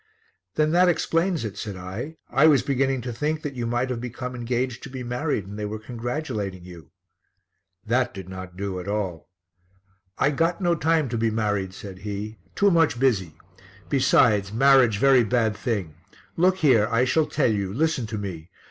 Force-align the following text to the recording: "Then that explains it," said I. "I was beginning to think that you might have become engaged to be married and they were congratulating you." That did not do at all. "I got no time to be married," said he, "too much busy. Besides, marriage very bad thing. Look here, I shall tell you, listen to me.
"Then 0.55 0.71
that 0.71 0.89
explains 0.89 1.45
it," 1.45 1.59
said 1.59 1.75
I. 1.77 2.17
"I 2.27 2.47
was 2.47 2.63
beginning 2.63 3.01
to 3.01 3.13
think 3.13 3.43
that 3.43 3.53
you 3.53 3.67
might 3.67 3.91
have 3.91 4.01
become 4.01 4.33
engaged 4.33 4.81
to 4.81 4.89
be 4.89 5.03
married 5.03 5.45
and 5.45 5.59
they 5.59 5.65
were 5.65 5.77
congratulating 5.77 6.65
you." 6.65 6.89
That 7.85 8.11
did 8.11 8.27
not 8.27 8.57
do 8.57 8.79
at 8.79 8.87
all. 8.87 9.29
"I 10.17 10.31
got 10.31 10.59
no 10.59 10.73
time 10.73 11.07
to 11.09 11.19
be 11.19 11.29
married," 11.29 11.75
said 11.75 11.99
he, 11.99 12.39
"too 12.55 12.71
much 12.71 12.99
busy. 12.99 13.35
Besides, 13.89 14.51
marriage 14.51 14.97
very 14.97 15.23
bad 15.23 15.55
thing. 15.55 15.93
Look 16.35 16.57
here, 16.57 16.87
I 16.89 17.05
shall 17.05 17.27
tell 17.27 17.51
you, 17.51 17.71
listen 17.71 18.07
to 18.07 18.17
me. 18.17 18.49